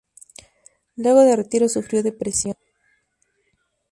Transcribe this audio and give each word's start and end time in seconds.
Luego 0.95 1.23
del 1.25 1.37
retiro 1.37 1.69
sufrió 1.69 2.01
de 2.01 2.09
depresión. 2.09 2.55